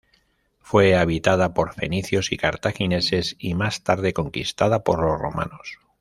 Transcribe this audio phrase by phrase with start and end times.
[0.61, 5.77] Fue habitada por fenicios y cartagineses, y más tarde conquistada por los romanos.